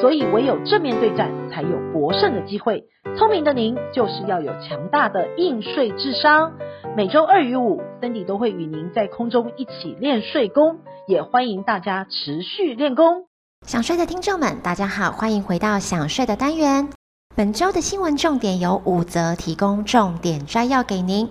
[0.00, 2.84] 所以唯有正面对战，才有博胜的机会。
[3.16, 6.52] 聪明的您，就是要有强大的应税智商。
[6.96, 13.26] 每周二与五，Cindy 都会与您在空中一起练税功，也欢迎大家持续练功。
[13.66, 16.90] 想税的听众们，大家好，欢迎回到想税的单元。
[17.34, 21.28] 本周的新闻重点有五则，提供重点摘要给您。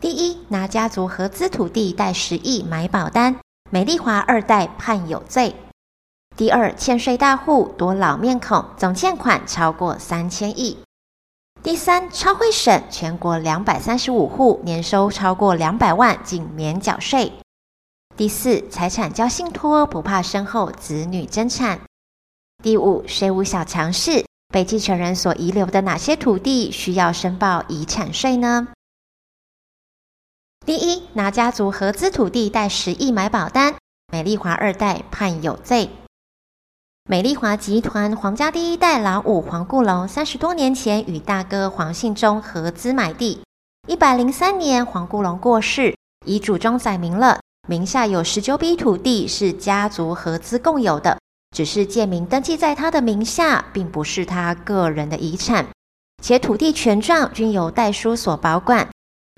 [0.00, 3.36] 第一，拿家族合资土地贷十亿买保单，
[3.70, 5.54] 美丽华二代判有罪。
[6.34, 10.78] 第二，欠税大户多老面孔，总欠款超过三千亿。
[11.62, 17.32] 第三，超会省全国两百三十五户年收超过两百万，仅免缴税。
[18.16, 21.80] 第四，财产交信托不怕身后子女争产。
[22.62, 28.68] 第五，税务小常识，被继承人所遗留的哪些土地需要申报遗产税呢？
[30.64, 33.74] 第一，拿家族合资土地贷十亿买保单，
[34.10, 35.90] 美丽华二代判有罪。
[37.12, 43.42] 美丽华集团黄家第一代老五黄顾龙，三十多年前与大哥黄信忠合资买地。
[43.86, 47.38] 一百零三年，黄顾龙过世，遗嘱中载明了
[47.68, 51.18] 名下有十九笔土地是家族合资共有的，
[51.54, 55.66] 只是借名登记在他的名下，并不是他个人的遗产，
[56.22, 58.88] 且土地权状均由代书所保管。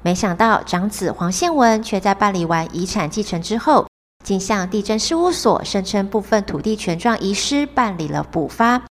[0.04, 3.88] 没想到长子黄宪文却在办理完遗产继承之后，
[4.24, 8.82] 竟向地政事务所声称部分土地权状遗失，办理了补发。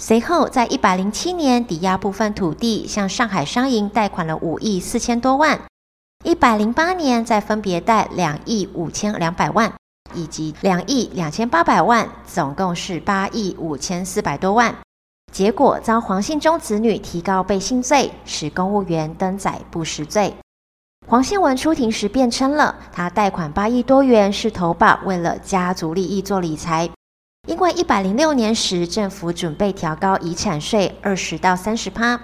[0.00, 5.60] 随后，在一百零七年抵押部分土地，向上海商银贷款了五亿四千多万。
[6.24, 9.70] 一百零八年，再分别贷两亿五千两百万
[10.14, 14.74] 以及两亿两千八百万，总共是八亿五千四百多万。
[15.32, 20.34] 结果遭黄信忠子女提告背信罪，使公务员登载不实罪。
[21.10, 26.88] 黄宪文出庭时辩称了，他贷款八亿多元是投保，为了家族利益做理财。
[27.48, 32.20] 因为一百零六年时政府准备调高遗产税二十到三十趴，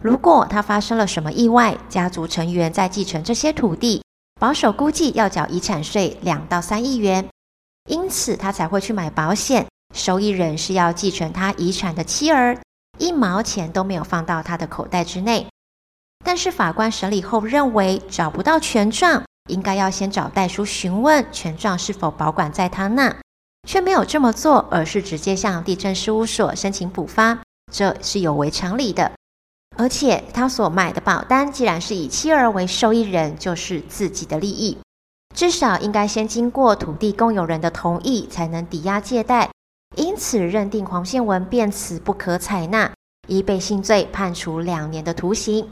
[0.00, 4.00] 如果他发生了什么意外，家族成员再继承这些土地，
[4.40, 7.28] 保守估计要缴遗产税两到三亿元，
[7.88, 12.56] 因此他才会去买保险，受益人是要继承他遗产的妻儿，
[12.96, 15.48] 一毛钱都没有放到他的口袋之内。
[16.24, 23.16] 但是法官审理后认为找不到权状，应该要先找代书询问权状是否保管在他那，
[23.66, 27.38] 却没有这么做，而是直接向地政事务所申请补发，
[27.72, 29.12] 这是有违常理的。
[29.76, 34.76] 而且他所买的保单既然是以妻儿为受益人，就是自己的利益，
[35.34, 39.48] 至少应该先经过土地共有人的同意才能抵押借贷，
[39.96, 42.92] 因此认定黄宪文辩词不可采纳，
[43.26, 45.66] 依背信罪判处两年的徒刑。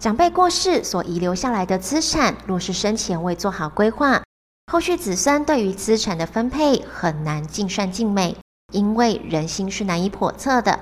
[0.00, 4.22] 长辈过世所遗留下来的资产，若是生前未做好规划，
[4.66, 8.36] 后续子孙对于资产的分配很难尽善尽美，
[8.72, 10.80] 因为人心是难以叵测的。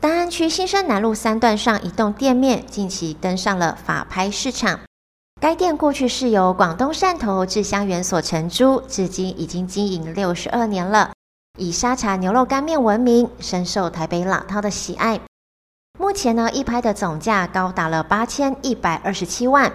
[0.00, 4.78] 大安区新生南路三段上一栋店面，近期登上了法拍市场。
[5.40, 11.12] 该店过去是由广东汕头制香园所承租，至今已经经营六十二年了，
[11.58, 15.20] 以沙茶牛肉干面闻名，深受台北老饕的喜爱。
[16.00, 19.70] 目前呢，一拍的总价高达了八千一百二十七万。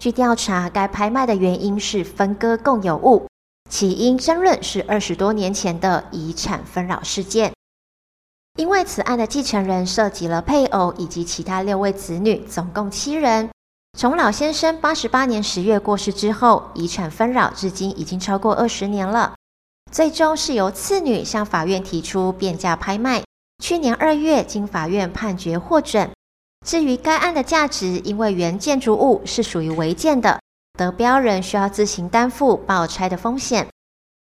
[0.00, 3.28] 据调查，该拍卖的原因是分割共有物，
[3.68, 7.52] 起因争论是二十多年前的遗产纷扰事件。
[8.56, 13.50] 因为此案的继承人涉及了配偶以及其他六位子女，总共七人。
[13.98, 19.34] 从老先生八十八年十月过世之后，遗产纷扰至今已经超过二十年了。
[19.92, 23.22] 最终是由次女向法院提出变价拍卖。
[23.62, 26.10] 去年二月，经法院判决获准。
[26.66, 30.40] 至于该案的价值，因为原建筑物是属于违建的，
[30.78, 33.68] 得标人需要自行担负报拆的风险。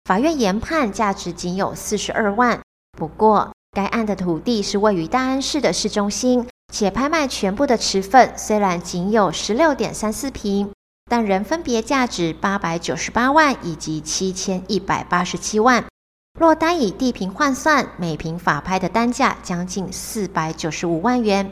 [0.05, 2.61] 法院研判价值仅有四十二万。
[2.99, 10.73] 不过，该案的土地是位于大安市的市中心，且拍卖全部的持份虽然仅有十六点三四坪，
[11.11, 15.85] 但仍分别价值八百九十八万以及七千一百八十七万。
[16.39, 21.51] 若单以地平换算，每平法拍的单价将近四百九十五万元，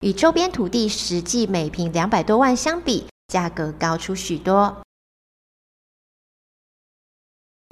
[0.00, 4.80] 与周边土地实际每平两百多万相比，价格高出许多。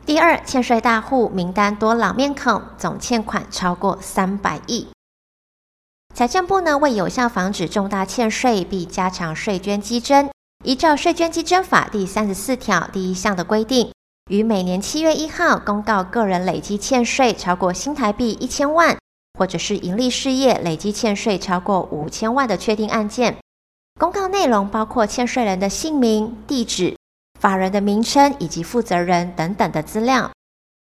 [0.05, 4.87] 第二，欠税大户名单多老面孔，总欠款超过三百亿。
[6.15, 10.29] 财政部呢，为有效防止重大欠税，并加强税捐稽征，
[10.65, 13.91] 依照《税捐稽征法》第三十四条第一项的规定。
[14.31, 18.97] 于每年七月一号公告个人累积欠税超过新台币一千万，
[19.37, 23.39] 或者是营利事业累积欠税超过五千万的确定案件。
[23.99, 26.97] 公告内容包括欠税人的姓名、地址、
[27.41, 30.31] 法人的名称以及负责人等等的资料。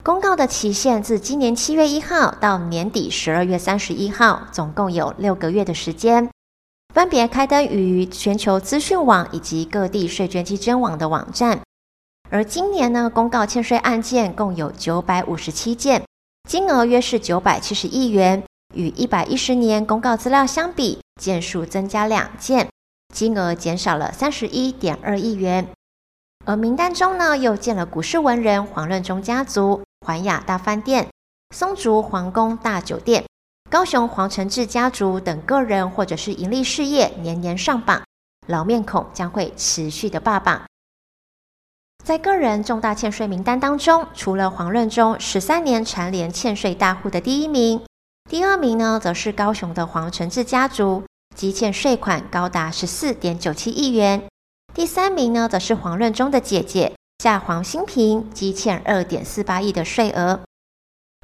[0.05, 6.29] 公告的期限自今年七月一号到年底十二月三十一号，总共有六个月的时间，
[6.93, 11.59] 分别开登于全球资讯网以及各地税捐稽征网的网站。
[12.33, 16.03] 而今年呢，公告欠税案件共有九百五十七件，
[16.49, 18.43] 金额约是九百七十亿元，
[18.75, 22.71] 与一百一十年公告资料相比，件数增加两件，
[23.15, 25.69] 金额减少了三十一点二亿元。
[26.47, 31.09] 而名单中呢，又见了股市文人黄任中家族、环亚大饭店、
[31.55, 33.23] 松竹皇宫大酒店、
[33.69, 38.03] 高雄黄承志家族等个人或者是盈利事业年年上榜，
[38.47, 40.63] 老面孔将会持续的霸榜。
[42.05, 47.81] 在个人重大欠税名单当中，除了黄任中十三年蝉联欠税大户的第一名，
[48.29, 51.05] 第二名呢，则是高雄的黄承志家族，
[51.37, 54.21] 积欠税款高达十四点九七亿元；
[54.75, 60.41] 第三名呢，则是黄任中的姐姐夏黄新平，积欠二点四八亿的税额。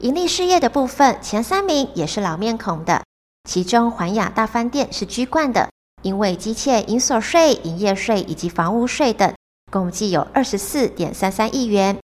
[0.01, 3.03] 盈利事业的部分，前三名也是老面孔的，
[3.49, 5.69] 其中环亚大饭店是居冠的，
[6.03, 9.35] 因为积欠营所税、营业税以及房屋税等。
[9.71, 11.99] 共计有二十四点三三亿元，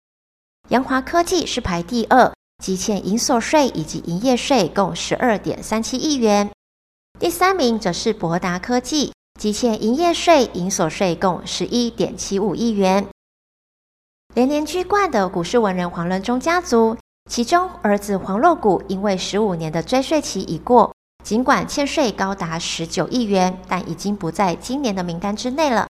[0.69, 6.51] 扬华科技是排第二，积欠营所税以及营业税共十二点三七亿元。
[7.19, 13.07] 第三名则是博达科技，积欠营业税、营所税共十一点七五亿元。
[14.35, 16.97] 连连居冠的股市文人黄任中家族，
[17.31, 25.89] 其中儿子黄若谷因为十五年的追税期已过，尽管欠税高达十九亿元，但已经不在今年的名单之内了。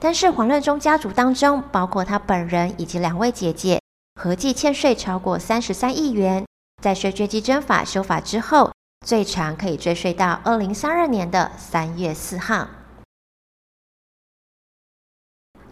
[0.00, 3.80] 但是黄任中家族当中，包括他本人以及两位姐姐，
[4.14, 6.44] 合计欠税超过三十三亿元。
[6.80, 8.70] 在税捐稽征法修法之后，
[9.04, 12.68] 最长可以追税到二零三二年的三月四号。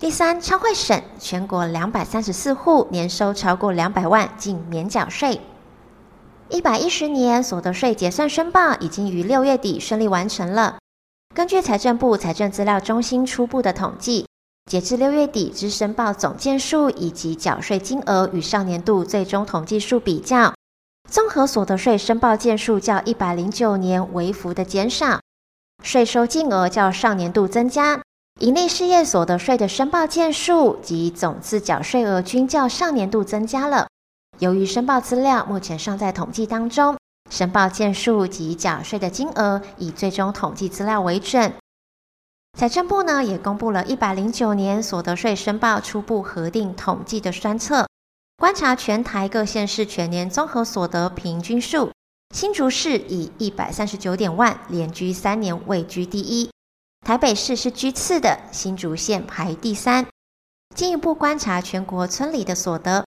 [0.00, 5.40] 第三，超会省全国两百三十四户年收超过两百万，净免缴税。
[6.48, 10.78] 一百一十年所得税结算申报已经于六月底顺利完成了。
[11.36, 14.26] 根据财政部财政资料中心初步的统计，
[14.70, 20.54] 截至六月底之申报总件数以及缴税金额与上年度最终统计数比较，
[21.10, 25.20] 综合所得税申报件数较一百零九年微幅的减少，
[25.82, 28.00] 税收金额较上年度增加，
[28.40, 33.88] 营利事业所得税的申报件数及总次缴税额均较上年度增加了。
[34.38, 36.96] 由于申报资料目前尚在统计当中。
[37.28, 41.52] 申报件数及缴税的金额以最终统计资料为准。
[42.58, 47.86] 财政部呢也公布了一百零九年所得税申报初步核定统计的专册，
[48.38, 51.90] 观察全台各县市全年综合所得平均数，
[52.34, 56.50] 新竹市以一百三十九点万连居三年位居第一，
[57.04, 60.06] 台北市是居次的，新竹县排第三。
[60.74, 63.04] 进一步观察全国村里的所得，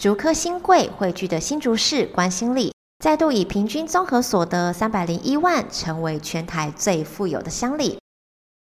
[0.00, 2.72] 竹科新贵汇聚的新竹市关心里。
[2.98, 7.98] 再度以平均综合所得三百零一万，成为全台最富有的乡里。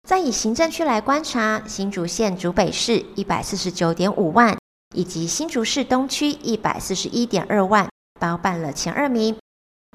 [0.07, 4.55] 再以行政区来观察，新竹县竹北市一百四十九点五万，
[4.95, 9.35] 以及新竹市东区一百四十一点二万，包办了前二名。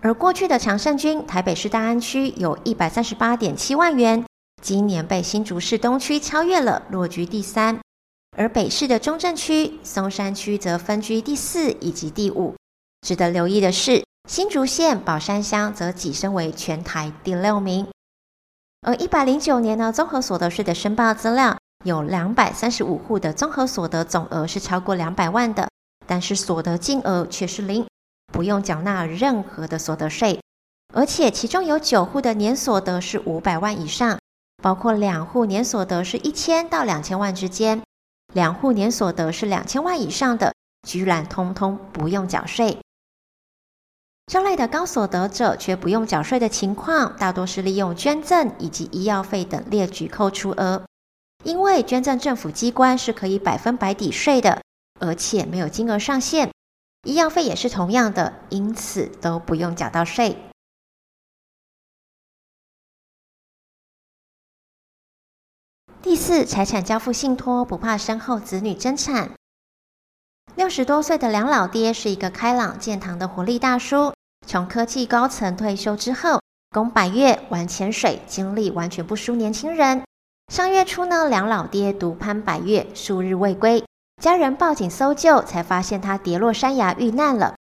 [0.03, 4.25] 而过去的常胜军台北市大安区有一百三十八点七万元，
[4.61, 7.79] 今年被新竹市东区超越了，落居第三。
[8.37, 12.57] 而北市的中正区、松山区则分居第四以及第五。
[13.07, 17.87] 值得留意的是，新竹县宝山乡则跻身为全台第六名，
[18.81, 25.69] 而一百零九年呢，综合所得税的申报资料有两百三十五户的综合所得总额是超过两百万的，
[26.07, 27.87] 但是所得金额却是零，
[28.33, 30.41] 不用缴纳任何的所得税，
[30.95, 34.19] 而且其中有九户的年所得是五百万以上，
[34.63, 37.83] 包括两户年所得是一千到两千万之间，
[38.33, 40.55] 两户年所得是两千万以上的，
[40.89, 42.79] 居然通通不用缴税。
[44.27, 50.85] 这类的高所得者却不用缴税的情况，大多是利用捐赠以及医药费等列举扣除额。
[51.45, 54.63] 因为捐赠政府机关是可以百分百抵税的，
[54.99, 56.51] 而且没有金额上限。
[57.07, 60.39] 医药费也是同样的，因此都不用缴到税。
[66.01, 69.33] 第四，财产交付信托，不怕身后子女争产。
[70.57, 74.13] 六十多岁的梁老爹是一个开朗健谈的活力大叔。
[74.47, 80.05] 从科技高层退休之后，攻百岳、玩潜水，精力完全不输年轻人。
[80.53, 83.85] 上月初呢，梁老爹独攀百岳，数日未归，
[84.23, 87.57] 家人报警搜救，才发现他跌落山崖遇难了。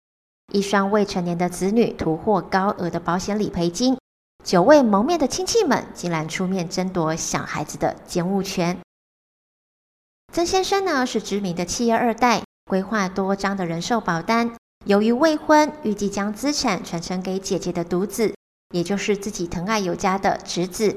[0.52, 3.96] 一双未成年的子女突获高额的保险理赔金，
[4.44, 8.78] 久未谋面的亲戚们竟然出面争夺小孩子的监护权。
[10.30, 14.54] 曾先生呢，是知名的企业二代，规划多张的人寿保单。
[14.84, 18.34] 由于未婚，预计将资产传承给姐姐的独子，
[18.74, 20.96] 也就是自己疼爱有加的侄子。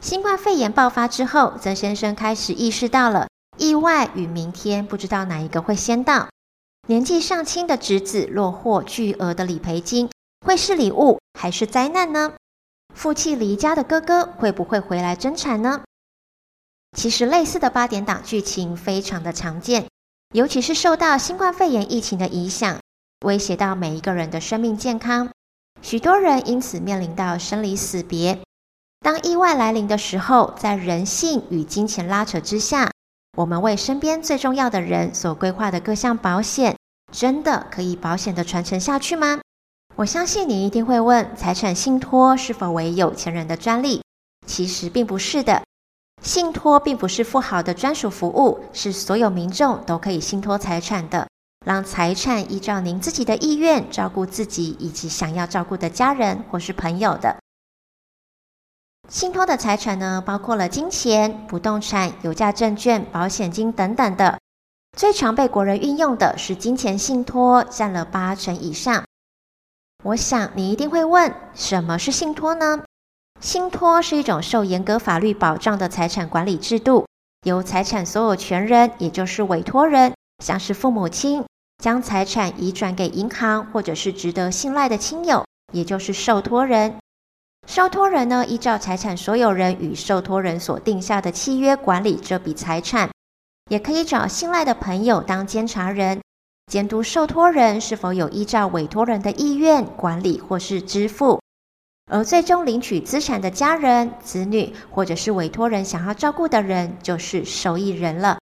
[0.00, 3.26] 新冠肺炎爆发之后，曾先生开始意识到了
[3.58, 6.28] 意外与明天不知道哪一个会先到。
[6.86, 10.08] 年纪尚轻的侄子落获巨额的理赔金，
[10.46, 12.32] 会是礼物还是灾难呢？
[12.94, 15.82] 负气离家的哥哥会不会回来争产呢？
[16.96, 19.86] 其实类似的八点档剧情非常的常见，
[20.32, 22.78] 尤其是受到新冠肺炎疫情的影响。
[23.26, 25.28] 威胁到每一个人的生命健康，
[25.82, 28.38] 许多人因此面临到生离死别。
[29.00, 32.90] 当意外来临的时候，在人性与金钱拉扯之下，
[33.36, 36.76] 我们为身边最重要的人所规划的各项保险，
[37.12, 39.40] 真的可以保险的传承下去吗？
[39.96, 44.00] 我相信你一定会问：财产信托是否为有钱人的专利？
[44.46, 45.62] 其实并不是的，
[46.22, 51.26] 信托并不是富豪的专属服务，是所有民众都可以信托财产的。
[51.66, 57.36] 让财产依照您自己的意愿照顾自己以及想要照顾的家人或是朋友的。
[59.10, 64.38] 信托的财产呢，包括了金钱、不动产、有价证券、保险金等等的。
[64.96, 69.04] 最常被国人运用的是金钱信托，占了八成以上。
[70.02, 72.82] 我想你一定会问，什么是信托呢？
[73.40, 77.06] 信托是一种受严格法律保障的财产管理制度，
[77.46, 80.12] 由财产所有权人，也就是委托人，
[80.44, 81.42] 像是父母亲。
[81.82, 86.94] 将财产移转给银行，或者是值得信赖的亲友，也就是受托人。
[87.66, 93.08] 受托人呢，依照财产所有人与受托人所定下的契约管理这笔财产，
[93.70, 96.20] 也可以找信赖的朋友当监察人，
[96.66, 101.40] 监督受托人是否有依照委托人的意愿管理或是支付。
[102.10, 108.38] 而最终领取资产的家人、子女，或者是委托人想要照顾的人，就是受益人了。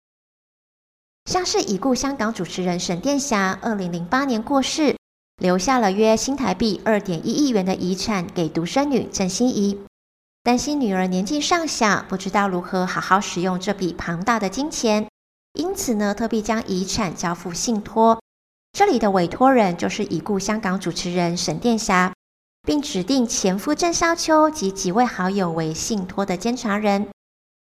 [1.29, 4.95] 像是已故香港主持人沈殿霞，二零零八年过世，
[5.39, 9.79] 留下了约新台币二点一亿元的遗产给独生女郑欣宜。
[10.41, 15.07] 担心女儿年纪尚小，不知道如何好好使用这笔庞大的金钱，
[15.53, 18.19] 因此呢，特别将遗产交付信托。
[18.71, 22.13] 这里的委托人就是已故香港主持人沈殿霞，
[22.69, 27.07] 并指定前夫郑少秋及几位好友为信托的监察人。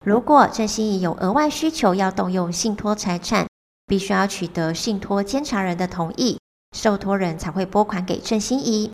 [0.04, 3.48] 如果郑欣宜有额外需求要动用信托财产，
[3.88, 6.38] 必须要取得信托监察人的同意，
[6.76, 8.92] 受托人才会拨款给郑欣宜。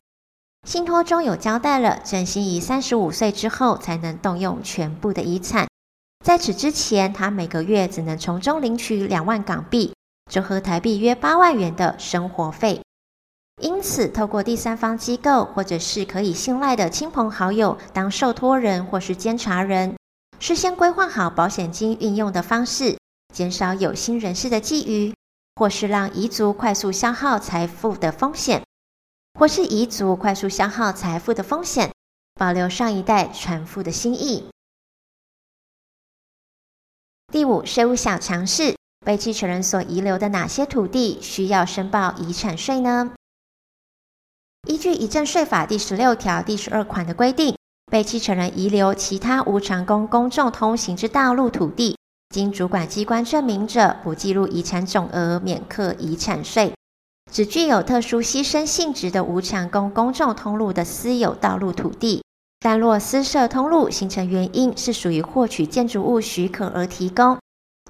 [0.64, 5.66] 信托中有交代了，郑欣宜三十五岁之后才能动用全部的遗产，
[6.24, 9.92] 在此之前，他每个月只能从中领取两万港币，
[10.30, 12.82] 折合台币约八万元的生活费。
[13.60, 19.96] 因此，透过第三方机构或者是可以信赖的亲朋好友当受托人或是监察人。
[20.38, 22.96] 事先规划好保险金运用的方式，
[23.34, 25.12] 减少有心人士的觊觎，
[25.56, 28.62] 或是让遗族快速消耗财富的风险，
[29.34, 31.92] 或是遗族快速消耗财富的风险，
[32.34, 34.44] 保留上一代传父的心意。
[37.32, 43.10] 第五，税务小常识：被继承人所遗留的哪些土地需要申报遗产税呢？
[44.68, 47.54] 依据遗赠税法第十六条第十二款的规定。
[47.90, 51.96] 被继承人遗留其他无偿供公众通行之道路土地，
[52.28, 56.74] 经主管机关证明者，不计入遗产总额，免课遗产税。
[57.32, 62.22] 只具有特殊牺牲性质的无偿供公众通路的私有道路土地，
[62.60, 67.38] 但若私设通路形成原因是属于获取建筑物许可而提供，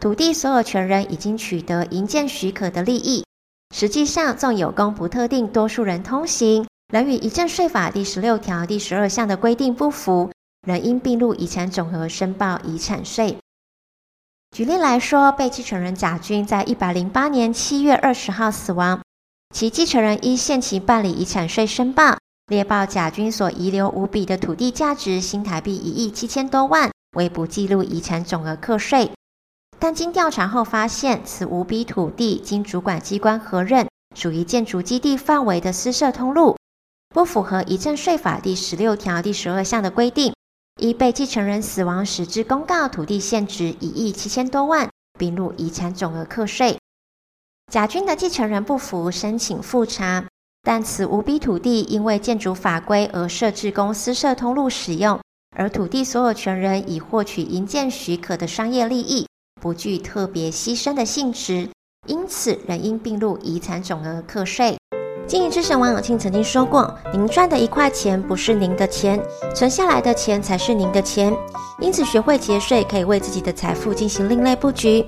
[0.01, 3.25] 土地所有权人已经取得营建许可的利益，
[3.75, 6.67] 实际上纵有供不特定多数人通行。
[6.91, 10.31] 仍与遗赠税法第十六条第十二项的规定不符，
[10.67, 13.37] 仍应并入遗产总额申报遗产税。
[14.57, 19.03] 举例来说，被继承人甲君在一百零八年七月二十号死亡，
[19.55, 29.11] 其继承人依限期办理遗产税申报，列报甲君所遗留五笔的土地价值新台币一亿七千多万，为不计入遗产总额课税。
[29.81, 36.57] 但经调查后发现，此五笔土地经主管机关核认，属于建筑基地范围的私设通路。
[37.15, 40.35] 不符合遗赠税法第十六条第十二项的规定，
[40.81, 46.77] 依被继承人死亡时之公告土地现值一亿七千多万，并入遗产总额课税。
[47.73, 50.27] 甲君的继承人不服，申请复查，
[50.63, 55.21] 但此五笔土地因为建筑法规而设置公私设通路使用，
[55.57, 59.27] 而土地所有权人已获取营建许可的商业利益，
[59.61, 61.69] 不具特别牺牲的性质，
[62.07, 64.77] 因此仍应并入遗产总额课税。
[65.27, 69.21] 经营之神王永庆曾经说过：“您赚的一块钱不是您的钱，
[69.55, 71.37] 存下来的钱才是您的钱。
[71.81, 75.07] 因此，学会节税可以为自己的财富进行另类布局。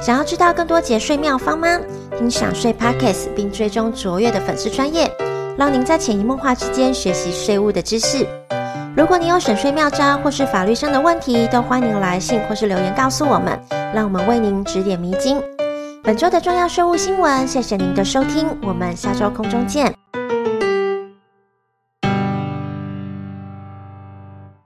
[0.00, 1.78] 想要知道更多节税妙方吗？
[2.18, 5.08] 听享税 Podcast 并追踪卓越的粉丝专业，
[5.56, 8.26] 让您在潜移默化之间学习税务的知识。
[8.96, 13.56] 如果你有省税妙招或是法律上的问题，都欢迎来信或是留言告诉我们，
[13.94, 15.40] 让我们为您指点迷津。”
[16.02, 19.94] 本周的重要税务新闻，谢谢您的收听，我们下周空中见。